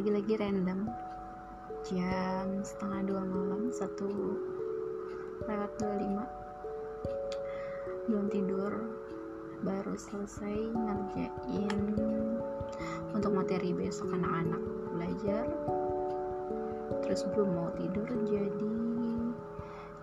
lagi-lagi 0.00 0.40
random. 0.40 0.88
Jam 1.84 2.64
setengah 2.64 3.04
dua 3.04 3.20
malam 3.20 3.68
satu 3.68 4.08
lewat 5.44 5.76
dua 5.76 5.94
lima. 6.00 6.24
Belum 8.08 8.32
tidur 8.32 8.96
baru 9.60 9.92
selesai 10.00 10.72
ngerjain 10.72 12.00
untuk 13.12 13.28
materi 13.28 13.76
besok 13.76 14.16
anak-anak 14.16 14.64
belajar. 14.96 15.44
Terus 17.04 17.20
belum 17.36 17.52
mau 17.52 17.68
tidur 17.76 18.08
jadi 18.24 18.72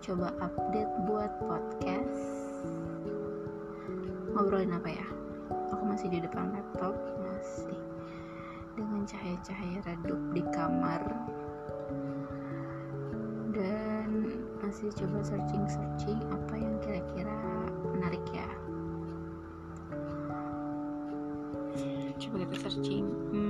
coba 0.06 0.30
update 0.46 0.94
buat 1.10 1.34
podcast. 1.42 2.22
Ngobrolin 4.30 4.78
apa 4.78 4.94
ya? 4.94 5.08
Aku 5.74 5.90
masih 5.90 6.14
di 6.14 6.22
depan 6.22 6.54
laptop 6.54 6.94
masih 7.26 7.77
cahaya-cahaya 9.08 9.80
redup 9.88 10.20
di 10.36 10.44
kamar. 10.52 11.00
Dan 13.56 14.44
masih 14.60 14.92
coba 14.92 15.24
searching-searching 15.24 16.20
apa 16.28 16.54
yang 16.60 16.76
kira-kira 16.84 17.40
menarik 17.96 18.26
ya. 18.36 18.50
Coba 22.20 22.44
kita 22.44 22.56
searching. 22.68 23.08
Hmm, 23.32 23.47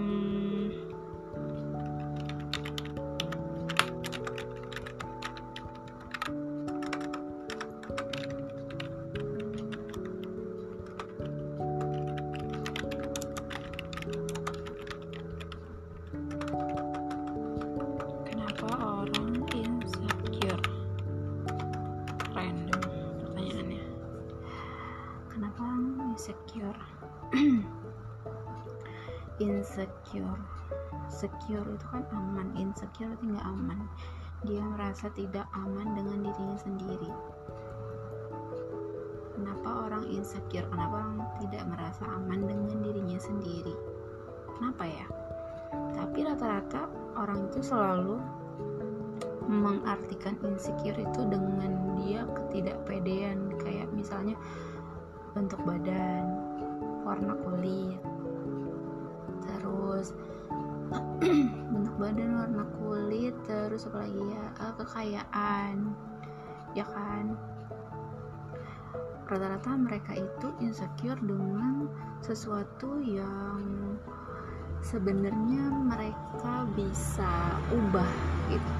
insecure 29.77 30.41
secure 31.05 31.65
itu 31.69 31.85
kan 31.93 32.01
aman. 32.09 32.49
Insecure 32.57 33.13
itu 33.13 33.23
nggak 33.29 33.45
aman. 33.45 33.85
Dia 34.41 34.65
merasa 34.65 35.09
tidak 35.13 35.45
aman 35.53 35.93
dengan 35.93 36.25
dirinya 36.25 36.57
sendiri. 36.57 37.11
Kenapa 39.37 39.69
orang 39.85 40.09
insecure? 40.09 40.65
Kenapa 40.73 41.05
orang 41.05 41.21
tidak 41.45 41.63
merasa 41.69 42.03
aman 42.09 42.49
dengan 42.49 42.81
dirinya 42.81 43.19
sendiri? 43.21 43.75
Kenapa 44.57 44.83
ya? 44.89 45.05
Tapi 45.93 46.25
rata-rata 46.25 46.89
orang 47.13 47.45
itu 47.53 47.61
selalu 47.61 48.17
mengartikan 49.45 50.35
insecure 50.41 50.97
itu 50.97 51.21
dengan 51.29 52.01
dia 52.01 52.25
ketidakpedean. 52.33 53.53
Kayak 53.61 53.93
misalnya 53.93 54.33
bentuk 55.37 55.61
badan 55.61 56.33
warna 57.05 57.37
kulit 57.45 58.01
bentuk 61.73 61.95
badan 61.99 62.39
warna 62.39 62.63
kulit 62.79 63.35
terus 63.43 63.87
apa 63.91 64.07
lagi 64.07 64.21
ya? 64.23 64.45
Eh, 64.63 64.73
kekayaan. 64.79 65.75
Ya 66.71 66.85
kan? 66.87 67.35
Rata-rata 69.27 69.75
mereka 69.75 70.15
itu 70.15 70.47
insecure 70.63 71.19
dengan 71.19 71.91
sesuatu 72.23 73.03
yang 73.03 73.99
sebenarnya 74.79 75.67
mereka 75.67 76.63
bisa 76.71 77.59
ubah 77.75 78.11
gitu. 78.47 78.75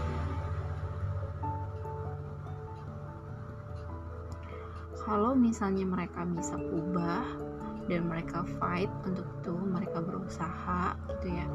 Kalau 5.03 5.35
misalnya 5.35 5.83
mereka 5.87 6.23
bisa 6.27 6.55
ubah 6.55 7.27
dan 7.87 8.07
mereka 8.07 8.43
fight 8.59 8.91
untuk 9.07 9.23
itu 9.39 9.55
mereka 9.55 10.03
berusaha 10.03 10.95
gitu 11.07 11.27
ya 11.31 11.47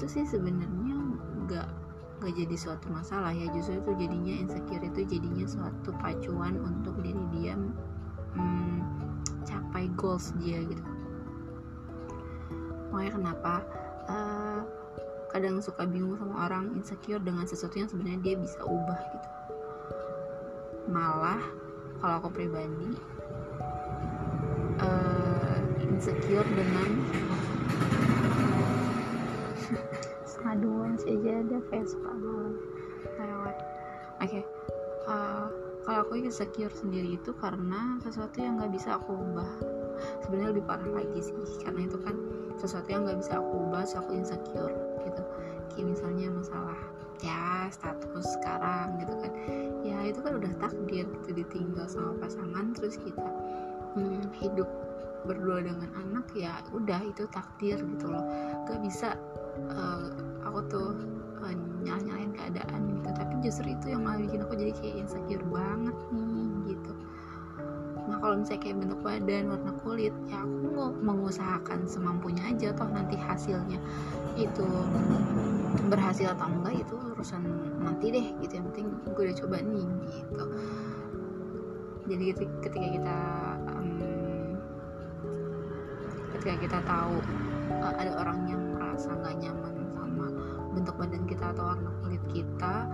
itu 0.00 0.08
sih 0.08 0.24
sebenarnya 0.24 0.96
nggak 1.44 1.68
nggak 2.24 2.32
jadi 2.32 2.56
suatu 2.56 2.88
masalah 2.88 3.36
ya. 3.36 3.52
Justru 3.52 3.84
itu 3.84 3.92
jadinya 4.00 4.32
insecure 4.40 4.80
itu 4.80 5.00
jadinya 5.04 5.44
suatu 5.44 5.92
pacuan 6.00 6.56
untuk 6.64 6.96
diri 7.04 7.20
dia 7.36 7.52
hmm, 8.32 8.80
capai 9.44 9.92
goals 10.00 10.32
dia 10.40 10.64
gitu. 10.64 10.80
Makanya 12.88 13.12
kenapa? 13.12 13.54
Uh, 14.08 14.64
kadang 15.28 15.60
suka 15.60 15.84
bingung 15.84 16.16
sama 16.16 16.48
orang 16.48 16.72
insecure 16.80 17.20
dengan 17.20 17.44
sesuatu 17.44 17.76
yang 17.76 17.92
sebenarnya 17.92 18.24
dia 18.24 18.34
bisa 18.40 18.56
ubah 18.64 19.00
gitu. 19.04 19.28
Malah 20.88 21.44
kalau 22.00 22.24
aku 22.24 22.40
pribadi 22.40 22.96
uh, 24.80 25.60
insecure 25.84 26.48
dengan 26.56 26.88
ada 31.60 31.68
Vespa 31.68 32.08
malam 32.16 32.56
lewat. 33.20 33.56
Oke. 34.24 34.40
Uh, 35.04 35.46
kalau 35.84 36.08
aku 36.08 36.24
insecure 36.24 36.72
sendiri 36.72 37.20
itu 37.20 37.36
karena 37.36 38.00
sesuatu 38.00 38.40
yang 38.40 38.56
nggak 38.56 38.72
bisa 38.72 38.96
aku 38.96 39.12
ubah. 39.12 39.52
Sebenarnya 40.24 40.56
lebih 40.56 40.64
parah 40.64 40.88
lagi 40.88 41.20
sih 41.20 41.36
karena 41.60 41.84
itu 41.84 42.00
kan 42.00 42.16
sesuatu 42.56 42.88
yang 42.88 43.04
nggak 43.04 43.20
bisa 43.20 43.36
aku 43.36 43.68
ubah 43.68 43.84
so 43.84 44.00
aku 44.00 44.16
insecure 44.16 44.72
gitu. 45.04 45.22
Kayak 45.72 45.86
misalnya 45.92 46.26
masalah 46.32 46.80
ya 47.20 47.68
status 47.68 48.24
sekarang 48.40 49.04
gitu 49.04 49.14
kan. 49.20 49.32
Ya 49.84 49.98
itu 50.08 50.20
kan 50.24 50.40
udah 50.40 50.52
takdir 50.64 51.04
gitu 51.04 51.28
ditinggal 51.44 51.84
sama 51.92 52.16
pasangan 52.24 52.72
terus 52.72 52.96
kita 52.96 53.28
hmm, 54.00 54.32
hidup 54.40 54.68
berdua 55.28 55.60
dengan 55.60 55.92
anak 56.00 56.24
ya 56.32 56.64
udah 56.72 57.04
itu 57.04 57.28
takdir 57.28 57.76
gitu 57.76 58.06
loh. 58.08 58.24
Gak 58.64 58.80
bisa 58.80 59.16
uh, 59.68 60.08
aku 60.44 60.60
tuh 60.68 60.96
uh, 60.96 61.09
keadaan 62.40 62.80
gitu. 62.96 63.08
Tapi 63.12 63.34
justru 63.44 63.66
itu 63.76 63.86
yang 63.92 64.02
malah 64.08 64.24
bikin 64.24 64.40
aku 64.40 64.56
jadi 64.56 64.72
kayak 64.72 64.94
insecure 65.04 65.44
banget 65.52 65.96
nih 66.08 66.48
gitu. 66.72 66.92
Nah 68.08 68.16
kalau 68.18 68.34
misalnya 68.40 68.62
kayak 68.64 68.76
bentuk 68.80 69.00
badan 69.04 69.44
warna 69.52 69.72
kulit 69.84 70.14
ya 70.26 70.40
aku 70.40 70.66
mau 70.72 70.88
mengusahakan 70.90 71.84
semampunya 71.84 72.42
aja 72.48 72.72
toh 72.72 72.88
nanti 72.88 73.14
hasilnya 73.14 73.78
itu 74.34 74.66
berhasil 75.86 76.32
atau 76.34 76.48
enggak 76.48 76.82
itu 76.82 76.96
urusan 76.96 77.44
nanti 77.84 78.08
deh 78.08 78.26
gitu. 78.40 78.52
Yang 78.56 78.66
penting 78.72 78.86
gue 79.12 79.22
udah 79.28 79.36
coba 79.44 79.56
nih 79.60 79.88
gitu. 80.08 80.44
Jadi 82.10 82.24
ketika 82.64 82.88
kita 82.90 83.18
um, 83.70 83.90
ketika 86.34 86.54
kita 86.58 86.78
tahu 86.88 87.20
uh, 87.78 87.94
ada 87.94 88.16
orang 88.18 88.48
yang 88.50 88.62
merasa 88.74 89.14
nggak 89.14 89.36
nyaman 89.38 89.79
bentuk 90.70 90.94
badan 90.96 91.26
kita 91.26 91.50
atau 91.54 91.74
warna 91.74 91.90
kulit 92.02 92.22
kita 92.30 92.86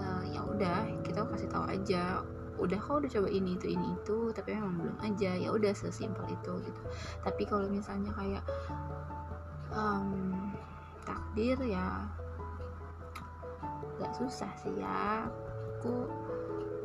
uh, 0.00 0.22
ya 0.26 0.40
udah 0.42 0.86
kita 1.06 1.22
kasih 1.30 1.48
tahu 1.50 1.64
aja 1.70 2.22
udah 2.60 2.76
kau 2.76 3.00
udah 3.00 3.08
coba 3.08 3.28
ini 3.32 3.56
itu 3.56 3.72
ini 3.72 3.96
itu 3.96 4.18
tapi 4.36 4.52
memang 4.52 4.76
belum 4.76 4.96
aja 5.00 5.32
ya 5.32 5.48
udah 5.48 5.72
sesimpel 5.72 6.28
itu 6.28 6.52
gitu. 6.60 6.82
Tapi 7.24 7.42
kalau 7.48 7.66
misalnya 7.72 8.12
kayak 8.12 8.44
um, 9.72 10.52
takdir 11.08 11.56
ya 11.64 12.04
gak 13.96 14.12
susah 14.12 14.52
sih 14.60 14.76
ya. 14.76 15.24
Aku 15.80 16.04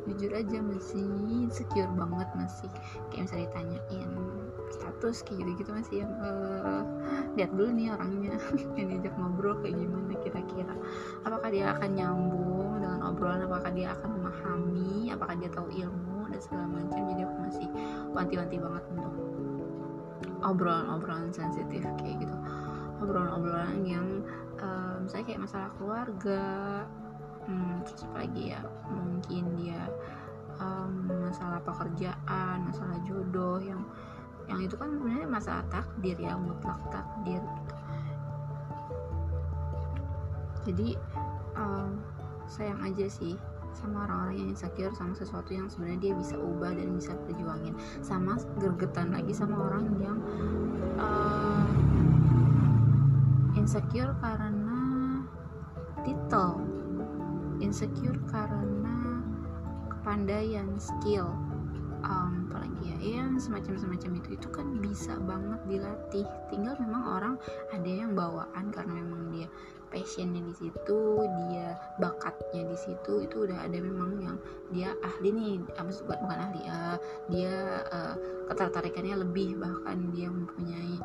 jujur 0.08 0.32
aja 0.32 0.58
masih 0.64 1.52
secure 1.52 1.92
banget 1.92 2.28
masih. 2.32 2.72
Kayak 3.12 3.28
misalnya 3.28 3.46
ditanyain 3.52 4.10
status 4.70 5.22
kayak 5.22 5.44
gitu 5.44 5.50
gitu 5.62 5.70
masih 5.70 5.96
yang 6.02 6.12
uh, 6.18 6.82
lihat 7.38 7.50
dulu 7.54 7.70
nih 7.74 7.92
orangnya 7.94 8.34
yang 8.78 8.86
diajak 8.90 9.14
ngobrol 9.18 9.54
kayak 9.62 9.76
gimana 9.78 10.14
kira-kira. 10.22 10.74
Apakah 11.22 11.48
dia 11.52 11.64
akan 11.76 11.90
nyambung 11.94 12.70
dengan 12.82 13.00
obrolan? 13.06 13.46
Apakah 13.46 13.70
dia 13.72 13.88
akan 13.94 14.08
memahami? 14.18 15.14
Apakah 15.14 15.34
dia 15.38 15.50
tahu 15.52 15.68
ilmu? 15.70 16.30
Dan 16.30 16.40
segala 16.42 16.64
macam. 16.66 17.00
Jadi 17.12 17.20
aku 17.22 17.36
masih 17.46 17.68
wanti-wanti 18.10 18.56
banget 18.58 18.84
untuk 18.94 19.12
obrolan-obrolan 20.42 21.30
sensitif 21.30 21.82
kayak 22.02 22.16
gitu. 22.22 22.36
Obrolan-obrolan 22.98 23.84
yang 23.86 24.06
uh, 24.58 24.98
misalnya 25.04 25.26
kayak 25.28 25.42
masalah 25.44 25.70
keluarga 25.76 26.42
hmm, 27.46 27.84
terus 27.86 28.02
apa 28.10 28.16
lagi 28.26 28.42
ya? 28.56 28.60
Mungkin 28.90 29.44
dia 29.60 29.82
um, 30.60 31.08
masalah 31.28 31.60
pekerjaan 31.62 32.64
masalah 32.68 32.96
jodoh 33.04 33.60
yang 33.60 33.82
yang 34.46 34.62
itu 34.62 34.74
kan 34.78 34.94
sebenarnya 34.94 35.28
masalah 35.28 35.64
takdir 35.70 36.16
ya 36.18 36.38
mutlak 36.38 36.78
takdir 36.90 37.42
gitu. 37.42 37.74
Jadi 40.66 40.88
um, 41.54 42.02
sayang 42.50 42.82
aja 42.82 43.06
sih 43.06 43.38
sama 43.76 44.08
orang-orang 44.08 44.36
yang 44.40 44.48
insecure 44.56 44.90
sama 44.96 45.12
sesuatu 45.12 45.52
yang 45.52 45.68
sebenarnya 45.68 46.10
dia 46.10 46.14
bisa 46.16 46.34
ubah 46.40 46.72
dan 46.74 46.96
bisa 46.96 47.12
perjuangin. 47.26 47.74
Sama 48.02 48.40
gergetan 48.58 49.14
lagi 49.14 49.30
sama 49.30 49.56
orang 49.70 49.84
yang 50.02 50.18
uh, 50.98 51.70
insecure 53.54 54.14
karena 54.18 54.80
bertitel 56.06 56.62
insecure 57.58 58.14
karena 58.30 59.18
kepandaian 59.90 60.70
skill 60.78 61.34
yang 63.36 63.52
semacam 63.52 63.76
semacam 63.76 64.10
itu 64.16 64.28
itu 64.32 64.48
kan 64.48 64.66
bisa 64.80 65.12
banget 65.28 65.60
dilatih. 65.68 66.24
Tinggal 66.48 66.72
memang 66.80 67.04
orang 67.04 67.34
ada 67.68 67.84
yang 67.84 68.16
bawaan 68.16 68.72
karena 68.72 68.96
memang 68.96 69.28
dia 69.28 69.44
passionnya 69.92 70.40
di 70.40 70.54
situ 70.56 71.20
dia 71.44 71.76
bakatnya 72.00 72.64
di 72.64 72.76
situ 72.80 73.28
itu 73.28 73.44
udah 73.44 73.60
ada 73.60 73.76
memang 73.76 74.24
yang 74.24 74.36
dia 74.72 74.96
ahli 75.04 75.36
nih. 75.36 75.60
Apa 75.76 75.92
bukan 76.16 76.38
ahli 76.48 76.64
ya 76.64 76.96
dia 77.28 77.84
uh, 77.92 78.16
ketertarikannya 78.48 79.20
lebih 79.20 79.60
bahkan 79.60 80.16
dia 80.16 80.32
mempunyai 80.32 80.96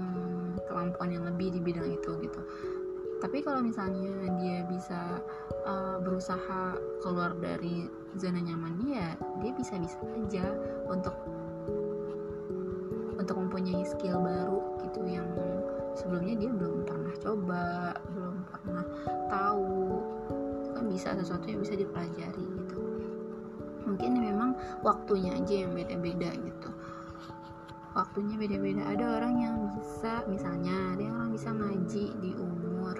um, 0.00 0.56
kemampuan 0.72 1.12
yang 1.12 1.28
lebih 1.28 1.52
di 1.52 1.60
bidang 1.60 1.84
itu 1.84 2.16
gitu. 2.24 2.40
Tapi 3.20 3.44
kalau 3.44 3.60
misalnya 3.60 4.24
dia 4.40 4.64
bisa 4.64 5.20
uh, 5.68 6.00
berusaha 6.00 6.80
keluar 7.04 7.36
dari 7.36 7.84
zona 8.16 8.40
nyaman 8.40 8.80
dia 8.88 9.20
dia 9.44 9.52
bisa 9.52 9.76
bisa 9.76 10.00
aja 10.16 10.48
untuk 10.88 11.12
mempunyai 13.58 13.82
skill 13.82 14.22
baru 14.22 14.62
gitu 14.86 15.02
yang 15.10 15.26
sebelumnya 15.98 16.38
dia 16.38 16.50
belum 16.54 16.86
pernah 16.86 17.14
coba 17.18 17.90
belum 18.14 18.46
pernah 18.46 18.86
tahu. 19.26 19.98
Itu 20.62 20.70
kan 20.78 20.84
bisa 20.86 21.18
sesuatu 21.18 21.42
yang 21.50 21.66
bisa 21.66 21.74
dipelajari 21.74 22.38
gitu. 22.38 22.78
Mungkin 23.82 24.14
memang 24.14 24.54
waktunya 24.86 25.34
aja 25.34 25.66
yang 25.66 25.74
beda-beda 25.74 26.30
gitu. 26.38 26.70
Waktunya 27.98 28.38
beda-beda. 28.38 28.94
Ada 28.94 29.04
orang 29.18 29.34
yang 29.42 29.56
bisa 29.74 30.22
misalnya 30.30 30.94
ada 30.94 31.02
yang 31.02 31.18
orang 31.18 31.34
bisa 31.34 31.50
ngaji 31.50 32.04
di 32.22 32.30
umur 32.38 32.94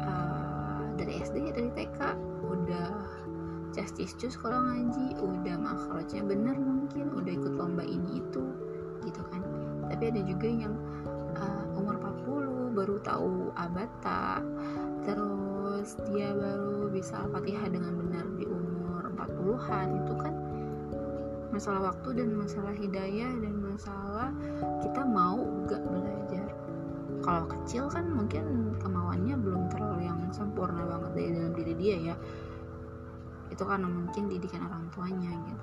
uh, 0.00 0.88
dari 0.96 1.20
SD 1.20 1.44
dari 1.52 1.68
TK 1.76 2.16
udah 2.40 2.88
justice 3.76 4.16
cus 4.16 4.32
kalau 4.40 4.64
ngaji 4.64 5.12
udah 5.20 5.60
makrotnya 5.60 6.24
bener 6.24 6.56
mungkin 6.56 7.12
udah 7.12 7.32
ikut 7.36 7.52
lomba 7.52 7.84
ini 7.84 8.24
itu 8.24 8.48
gitu 9.08 9.22
kan 9.30 9.37
tapi 9.98 10.14
ada 10.14 10.22
juga 10.30 10.46
yang 10.46 10.78
uh, 11.34 11.74
umur 11.74 11.98
40 11.98 12.78
baru 12.78 13.02
tahu 13.02 13.50
abata 13.58 14.38
terus 15.02 15.98
dia 16.14 16.30
baru 16.30 16.86
bisa 16.86 17.26
al-fatihah 17.26 17.66
dengan 17.66 17.98
benar 18.06 18.22
di 18.38 18.46
umur 18.46 19.10
40-an 19.18 19.88
itu 19.98 20.14
kan 20.14 20.34
masalah 21.50 21.90
waktu 21.90 22.14
dan 22.14 22.30
masalah 22.30 22.70
hidayah 22.78 23.42
dan 23.42 23.54
masalah 23.58 24.30
kita 24.86 25.02
mau 25.02 25.42
gak 25.66 25.82
belajar. 25.82 26.46
Kalau 27.18 27.50
kecil 27.50 27.90
kan 27.90 28.06
mungkin 28.06 28.78
kemauannya 28.78 29.34
belum 29.34 29.66
terlalu 29.66 30.06
yang 30.06 30.22
sempurna 30.30 30.86
banget 30.86 31.10
dari 31.18 31.30
dalam 31.34 31.52
diri 31.58 31.74
dia 31.74 32.14
ya. 32.14 32.16
Itu 33.50 33.66
karena 33.66 33.90
mungkin 33.90 34.30
didikan 34.30 34.62
orang 34.62 34.86
tuanya 34.94 35.34
gitu 35.50 35.57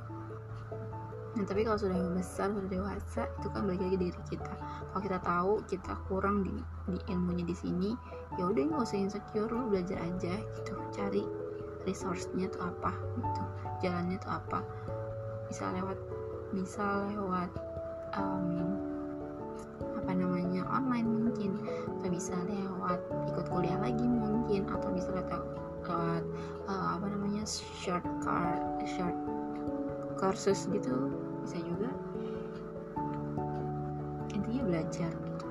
nah 1.35 1.43
tapi 1.43 1.67
kalau 1.67 1.75
sudah 1.75 1.99
besar 2.15 2.47
sudah 2.55 2.71
dewasa 2.71 3.27
itu 3.27 3.47
kan 3.51 3.67
balik 3.67 3.83
lagi 3.83 3.97
diri 4.07 4.21
kita. 4.31 4.53
Kalau 4.91 5.01
kita 5.03 5.19
tahu 5.19 5.51
kita 5.67 5.93
kurang 6.07 6.47
di, 6.47 6.55
di 6.87 6.99
ilmunya 7.11 7.43
di 7.43 7.55
sini 7.55 7.91
ya 8.39 8.47
udah 8.47 8.63
nggak 8.71 8.81
usah 8.87 8.99
insecure 8.99 9.51
lu 9.51 9.67
belajar 9.67 9.99
aja 9.99 10.39
gitu. 10.39 10.73
Cari 10.95 11.23
resource-nya 11.83 12.47
tuh 12.49 12.63
apa 12.63 12.95
gitu 12.95 13.43
jalannya 13.83 14.17
tuh 14.23 14.31
apa. 14.31 14.59
Bisa 15.51 15.67
lewat 15.75 15.99
bisa 16.55 17.03
lewat 17.11 17.51
um, 18.15 18.79
apa 19.99 20.11
namanya 20.15 20.63
online 20.71 21.07
mungkin. 21.07 21.59
Atau 21.99 22.09
bisa 22.15 22.35
lewat 22.47 23.03
ikut 23.27 23.45
kuliah 23.51 23.77
lagi 23.83 24.07
mungkin 24.07 24.71
atau 24.71 24.87
bisa 24.95 25.11
lewat 25.11 25.43
lewat 25.83 26.23
uh, 26.71 26.95
apa 26.95 27.05
namanya 27.11 27.43
short 27.45 28.05
car 28.23 28.55
short 28.87 29.13
kursus 30.17 30.65
gitu 30.71 31.25
belajar 34.65 35.12
gitu. 35.13 35.47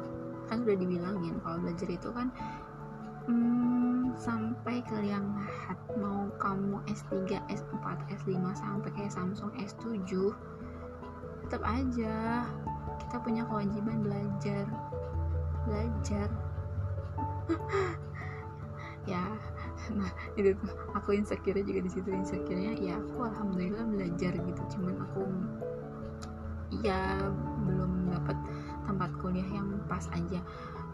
Kan 0.50 0.66
sudah 0.66 0.76
dibilangin 0.76 1.38
kalau 1.40 1.56
belajar 1.62 1.88
itu 1.88 2.08
kan 2.11 2.28
hmm, 3.31 4.12
sampai 4.19 4.82
ke 4.84 4.94
liang 5.00 5.25
lahat 5.38 5.78
mau 5.96 6.28
kamu 6.43 6.82
S3, 6.90 7.38
S4, 7.49 7.84
S5 8.11 8.34
sampai 8.58 8.90
kayak 8.93 9.12
Samsung 9.14 9.55
S7 9.56 10.34
tetap 11.46 11.62
aja 11.64 12.49
kita 12.99 13.16
punya 13.22 13.43
kewajiban 13.46 14.02
belajar. 14.02 14.66
Belajar. 15.64 16.28
Ya 19.05 19.20
nah 19.93 20.08
itu 20.40 20.56
aku 20.96 21.12
insecure 21.12 21.60
juga 21.60 21.81
di 21.84 21.90
situ 21.93 22.08
insecure-nya 22.08 22.72
ya 22.81 22.96
aku 22.96 23.28
alhamdulillah 23.28 23.84
belajar 23.84 24.32
gitu 24.32 24.62
cuman 24.76 24.96
aku 25.05 25.22
ya 26.81 27.20
belum 27.69 28.08
dapat 28.08 28.38
tempat 28.84 29.10
kuliah 29.20 29.46
yang 29.50 29.69
pas 29.90 30.06
aja. 30.12 30.40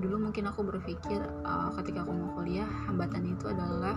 Dulu 0.01 0.31
mungkin 0.31 0.49
aku 0.49 0.65
berpikir 0.65 1.21
uh, 1.45 1.71
ketika 1.81 2.03
aku 2.07 2.13
mau 2.15 2.31
kuliah 2.39 2.69
hambatan 2.89 3.29
itu 3.29 3.51
adalah 3.51 3.97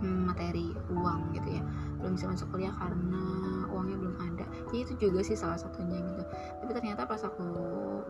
hmm, 0.00 0.32
materi 0.32 0.74
uang 0.92 1.32
gitu 1.36 1.48
ya. 1.60 1.62
Belum 2.00 2.16
bisa 2.16 2.26
masuk 2.32 2.48
kuliah 2.52 2.74
karena 2.76 3.24
uangnya 3.70 3.96
belum 3.96 4.16
ada. 4.18 4.44
Ya 4.74 4.78
itu 4.84 4.92
juga 4.98 5.20
sih 5.24 5.36
salah 5.36 5.56
satunya 5.60 6.00
gitu. 6.00 6.22
Tapi 6.64 6.70
ternyata 6.74 7.06
pas 7.06 7.22
aku 7.22 7.48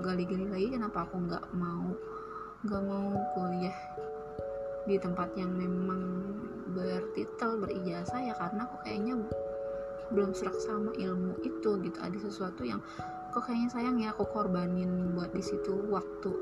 gali-gali 0.01 0.49
lagi 0.49 0.69
kenapa 0.75 1.07
aku 1.07 1.21
nggak 1.29 1.45
mau 1.55 1.93
nggak 2.61 2.83
mau 2.85 3.09
kuliah 3.37 3.77
di 4.85 4.97
tempat 5.01 5.33
yang 5.37 5.53
memang 5.53 6.03
bertitel 6.73 7.61
berijazah 7.61 8.21
ya 8.21 8.35
karena 8.37 8.65
aku 8.65 8.77
kayaknya 8.87 9.15
belum 10.11 10.35
serak 10.35 10.59
sama 10.59 10.91
ilmu 10.99 11.39
itu 11.47 11.71
gitu. 11.83 11.99
Ada 12.03 12.19
sesuatu 12.31 12.67
yang 12.67 12.83
kok 13.31 13.47
kayaknya 13.47 13.69
sayang 13.71 13.97
ya 14.03 14.11
aku 14.11 14.27
korbanin 14.27 15.15
buat 15.15 15.31
di 15.31 15.39
situ 15.39 15.87
waktu 15.87 16.35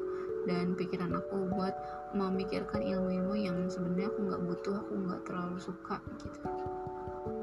dan 0.48 0.72
pikiran 0.72 1.12
aku 1.12 1.52
buat 1.52 1.76
memikirkan 2.16 2.80
ilmu-ilmu 2.80 3.36
yang 3.36 3.68
sebenarnya 3.68 4.08
aku 4.08 4.20
nggak 4.24 4.42
butuh 4.48 4.74
aku 4.80 4.92
nggak 4.96 5.20
terlalu 5.28 5.58
suka 5.60 6.00
gitu. 6.24 6.40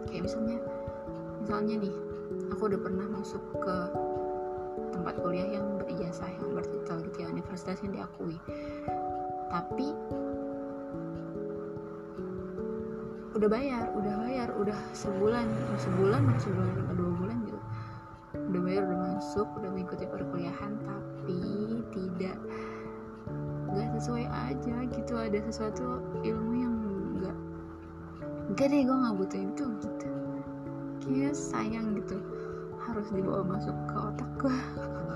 Kayak 0.09 0.23
misalnya 0.25 0.57
misalnya 1.45 1.75
nih 1.85 1.95
aku 2.49 2.61
udah 2.73 2.81
pernah 2.81 3.05
masuk 3.13 3.43
ke 3.61 3.77
tempat 4.97 5.13
kuliah 5.21 5.61
yang 5.61 5.77
berijazah 5.77 6.29
yang 6.33 6.49
bertitel 6.57 6.97
gitu 7.05 7.17
ya 7.21 7.27
universitas 7.29 7.77
yang 7.85 7.93
diakui. 7.93 8.41
Tapi 9.53 9.87
udah 13.37 13.49
bayar 13.51 13.93
udah 13.93 14.13
bayar 14.25 14.49
udah 14.57 14.79
sebulan 14.97 15.45
sebulan 15.77 16.23
sebulan 16.41 16.77
dua 16.97 17.11
bulan 17.13 17.37
bayar 18.65 18.83
udah 18.89 18.99
masuk 19.13 19.47
udah 19.61 19.69
mengikuti 19.69 20.09
perkuliahan 20.09 20.73
tapi 20.81 21.39
tidak 21.93 22.37
nggak 23.69 23.89
sesuai 23.99 24.25
aja 24.25 24.75
gitu. 24.89 25.13
Ada 25.13 25.39
sesuatu 25.45 26.01
ilmu 26.25 26.53
yang 26.57 26.75
nggak 27.21 27.37
enggak 28.51 28.67
deh 28.73 28.81
gue 28.81 28.97
nggak 28.97 29.15
butuh 29.15 29.39
itu 29.39 29.65
gitu. 29.85 30.09
Kayak 31.05 31.35
sayang 31.37 31.93
gitu 32.01 32.17
harus 32.85 33.07
dibawa 33.13 33.45
masuk 33.45 33.75
ke 33.89 33.95
otak 33.95 34.31
gue. 34.41 34.57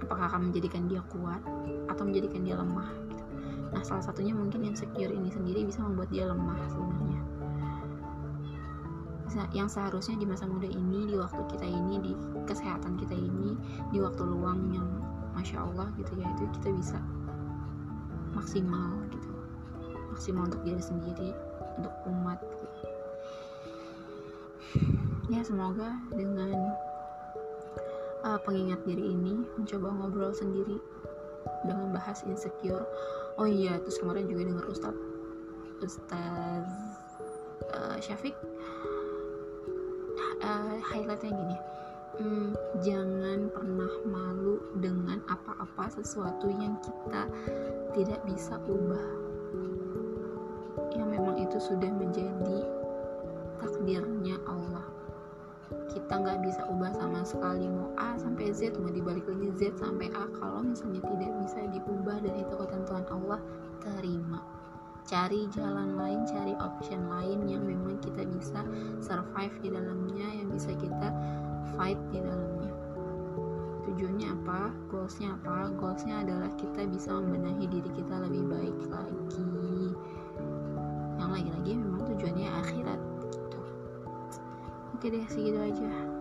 Apakah 0.04 0.28
akan 0.28 0.52
menjadikan 0.52 0.84
dia 0.84 1.00
kuat 1.08 1.40
atau 1.88 2.02
menjadikan 2.04 2.44
dia 2.44 2.60
lemah 2.60 2.92
gitu. 3.08 3.24
nah 3.72 3.82
salah 3.82 4.04
satunya 4.04 4.36
mungkin 4.36 4.62
insecure 4.62 5.10
ini 5.10 5.32
sendiri 5.32 5.64
bisa 5.66 5.80
membuat 5.80 6.12
dia 6.12 6.28
lemah 6.28 6.60
sebenarnya. 6.68 7.20
Yang 9.50 9.74
seharusnya 9.74 10.14
di 10.20 10.26
masa 10.30 10.46
muda 10.46 10.68
ini 10.68 11.10
di 11.10 11.18
waktu 11.18 11.42
kita 11.50 11.66
ini 11.66 11.98
di 11.98 12.12
kesehatan 12.46 12.94
kita 13.00 13.16
ini 13.18 13.58
di 13.90 13.98
waktu 13.98 14.22
luang 14.22 14.70
yang 14.70 14.86
masya 15.34 15.58
Allah 15.58 15.90
gitu 15.98 16.14
ya 16.14 16.28
itu 16.38 16.46
kita 16.60 16.68
bisa 16.70 16.98
maksimal 18.36 18.94
gitu. 19.10 19.30
Maksimal 20.14 20.46
untuk 20.46 20.62
diri 20.62 20.78
sendiri 20.78 21.34
untuk 21.78 21.94
umat. 22.10 22.38
Ya 25.32 25.40
semoga 25.40 25.96
dengan 26.12 26.74
uh, 28.24 28.38
pengingat 28.44 28.84
diri 28.84 29.14
ini 29.14 29.40
mencoba 29.56 29.88
ngobrol 29.92 30.32
sendiri 30.36 30.76
dengan 31.64 31.96
bahas 31.96 32.24
insecure. 32.28 32.84
Oh 33.40 33.48
iya 33.48 33.80
terus 33.82 33.98
kemarin 33.98 34.28
juga 34.28 34.46
dengar 34.46 34.66
Ustadz 34.68 35.00
Ustadz 35.80 36.70
uh, 37.72 37.96
Syafiq 37.98 38.36
uh, 40.44 40.76
highlightnya 40.92 41.32
gini. 41.32 41.58
Hmm, 42.14 42.54
jangan 42.78 43.50
pernah 43.50 43.90
malu 44.06 44.62
dengan 44.78 45.18
apa-apa 45.26 45.90
sesuatu 45.90 46.46
yang 46.46 46.78
kita 46.78 47.26
tidak 47.90 48.22
bisa 48.22 48.54
ubah 48.70 49.02
yang 50.94 51.10
memang 51.10 51.36
itu 51.38 51.58
sudah 51.58 51.90
menjadi 51.90 52.58
takdirnya 53.58 54.38
Allah. 54.46 54.86
Kita 55.90 56.20
nggak 56.20 56.42
bisa 56.42 56.62
ubah 56.70 56.94
sama 56.94 57.22
sekali 57.26 57.66
mau 57.70 57.90
A 57.98 58.14
sampai 58.18 58.50
Z 58.54 58.78
mau 58.78 58.90
dibalik 58.90 59.26
lagi 59.26 59.50
Z 59.58 59.78
sampai 59.78 60.10
A. 60.14 60.26
Kalau 60.38 60.62
misalnya 60.62 61.02
tidak 61.02 61.32
bisa 61.42 61.60
diubah 61.70 62.18
dan 62.22 62.34
itu 62.38 62.54
ketentuan 62.54 63.04
Allah 63.10 63.40
terima. 63.82 64.40
Cari 65.04 65.44
jalan 65.52 66.00
lain 66.00 66.24
cari 66.24 66.56
option 66.56 67.12
lain 67.12 67.44
yang 67.44 67.62
memang 67.68 68.00
kita 68.00 68.24
bisa 68.24 68.64
survive 69.04 69.52
di 69.60 69.68
dalamnya 69.68 70.28
yang 70.32 70.48
bisa 70.48 70.72
kita 70.80 71.12
fight 71.76 72.00
di 72.08 72.24
dalamnya. 72.24 72.72
Tujuannya 73.84 74.28
apa? 74.32 74.72
Goalsnya 74.88 75.36
apa? 75.36 75.68
Goalsnya 75.76 76.24
adalah 76.24 76.48
kita 76.56 76.88
bisa 76.88 77.12
membenahi 77.20 77.68
diri 77.68 77.90
kita 77.92 78.16
lebih 78.24 78.48
baik 78.48 78.78
lagi 78.88 79.43
oke 85.04 85.12
deh 85.12 85.28
segitu 85.28 85.60
aja 85.60 86.13